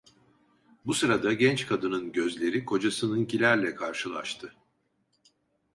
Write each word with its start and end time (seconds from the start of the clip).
Bu 0.85 0.93
sırada 0.93 1.33
genç 1.33 1.67
kadının 1.67 2.11
gözleri 2.11 2.65
kocasınınkilerle 2.65 3.75
karşılaştı. 3.75 4.55